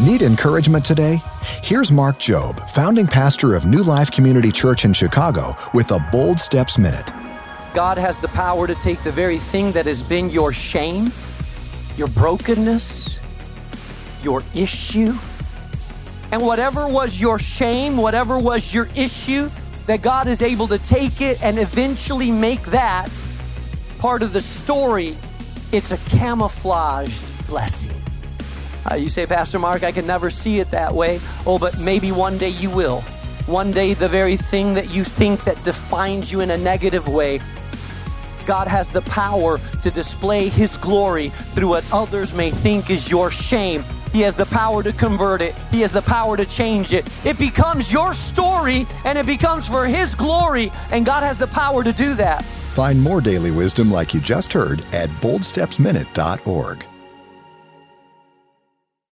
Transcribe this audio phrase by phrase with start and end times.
[0.00, 1.20] Need encouragement today?
[1.60, 6.38] Here's Mark Jobe, founding pastor of New Life Community Church in Chicago, with a Bold
[6.38, 7.10] Steps Minute.
[7.74, 11.10] God has the power to take the very thing that has been your shame,
[11.96, 13.18] your brokenness,
[14.22, 15.12] your issue,
[16.30, 19.50] and whatever was your shame, whatever was your issue,
[19.86, 23.10] that God is able to take it and eventually make that
[23.98, 25.16] part of the story.
[25.72, 28.00] It's a camouflaged blessing.
[28.90, 31.20] Uh, you say, Pastor Mark, I can never see it that way.
[31.46, 33.02] Oh, but maybe one day you will.
[33.46, 37.40] One day, the very thing that you think that defines you in a negative way,
[38.46, 43.30] God has the power to display His glory through what others may think is your
[43.30, 43.84] shame.
[44.12, 45.54] He has the power to convert it.
[45.70, 47.06] He has the power to change it.
[47.26, 51.84] It becomes your story and it becomes for His glory, and God has the power
[51.84, 52.44] to do that.
[52.44, 56.84] Find more daily wisdom like you just heard at boldstepsminute.org.